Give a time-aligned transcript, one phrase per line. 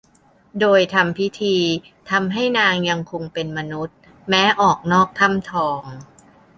[0.59, 1.55] โดยทำพิธี
[2.09, 3.97] ทำให้นางยังคงเป็มมนุษย์
[4.29, 5.81] แม้ออกนอกถ้ำทอง